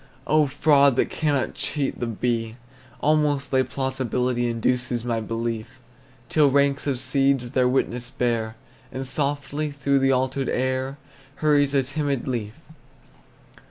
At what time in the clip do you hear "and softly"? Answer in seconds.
8.91-9.69